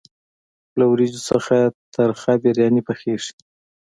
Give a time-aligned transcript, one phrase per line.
[0.77, 1.57] له وریجو څخه
[1.95, 3.31] ترخه بریاني پخیږي.